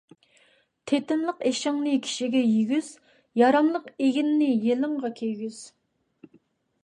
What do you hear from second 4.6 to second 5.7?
يېلىڭغا كىيگۈز.